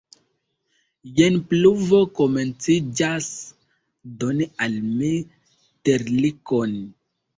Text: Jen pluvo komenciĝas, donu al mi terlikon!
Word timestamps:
Jen 1.17 1.35
pluvo 1.51 1.99
komenciĝas, 2.21 3.29
donu 4.25 4.49
al 4.67 4.81
mi 4.89 5.13
terlikon! 5.91 6.75